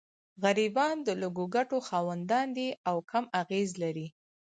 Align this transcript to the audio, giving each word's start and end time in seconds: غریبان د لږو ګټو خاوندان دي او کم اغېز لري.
غریبان 0.43 0.95
د 1.07 1.09
لږو 1.21 1.45
ګټو 1.55 1.77
خاوندان 1.89 2.47
دي 2.57 2.69
او 2.89 2.97
کم 3.11 3.25
اغېز 3.41 3.69
لري. 3.83 4.07